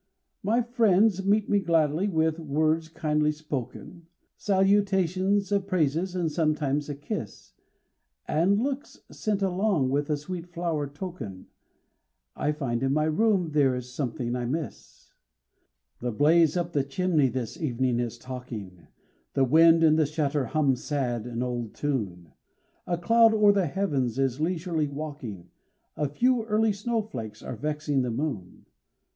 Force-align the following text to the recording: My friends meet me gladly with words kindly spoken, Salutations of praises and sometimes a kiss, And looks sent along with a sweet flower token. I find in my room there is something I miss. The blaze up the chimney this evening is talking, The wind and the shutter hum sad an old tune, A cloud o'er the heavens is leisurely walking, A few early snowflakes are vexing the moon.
My 0.41 0.63
friends 0.63 1.23
meet 1.23 1.47
me 1.47 1.59
gladly 1.59 2.07
with 2.07 2.39
words 2.39 2.89
kindly 2.89 3.31
spoken, 3.31 4.07
Salutations 4.35 5.51
of 5.51 5.67
praises 5.67 6.15
and 6.15 6.31
sometimes 6.31 6.89
a 6.89 6.95
kiss, 6.95 7.53
And 8.27 8.57
looks 8.59 9.01
sent 9.11 9.43
along 9.43 9.89
with 9.91 10.09
a 10.09 10.17
sweet 10.17 10.47
flower 10.47 10.87
token. 10.87 11.45
I 12.35 12.51
find 12.51 12.81
in 12.81 12.93
my 12.93 13.03
room 13.03 13.51
there 13.51 13.75
is 13.75 13.93
something 13.93 14.35
I 14.35 14.45
miss. 14.45 15.13
The 15.99 16.11
blaze 16.11 16.57
up 16.57 16.71
the 16.73 16.83
chimney 16.83 17.29
this 17.29 17.61
evening 17.61 17.99
is 17.99 18.17
talking, 18.17 18.87
The 19.35 19.43
wind 19.45 19.83
and 19.83 19.99
the 19.99 20.07
shutter 20.07 20.45
hum 20.45 20.75
sad 20.75 21.27
an 21.27 21.43
old 21.43 21.75
tune, 21.75 22.31
A 22.87 22.97
cloud 22.97 23.35
o'er 23.35 23.51
the 23.51 23.67
heavens 23.67 24.17
is 24.17 24.41
leisurely 24.41 24.87
walking, 24.87 25.51
A 25.95 26.09
few 26.09 26.43
early 26.45 26.73
snowflakes 26.73 27.43
are 27.43 27.55
vexing 27.55 28.01
the 28.01 28.09
moon. 28.09 28.65